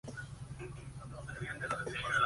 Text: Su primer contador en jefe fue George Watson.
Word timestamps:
Su 0.03 0.13
primer 0.57 0.83
contador 0.93 1.25
en 1.29 1.37
jefe 1.37 1.45
fue 1.67 1.77
George 1.83 1.89
Watson. 1.93 2.11